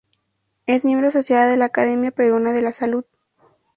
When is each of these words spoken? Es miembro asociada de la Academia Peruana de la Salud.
Es 0.65 0.83
miembro 0.83 1.09
asociada 1.09 1.45
de 1.45 1.57
la 1.57 1.65
Academia 1.65 2.09
Peruana 2.09 2.53
de 2.53 2.63
la 2.63 2.73
Salud. 2.73 3.05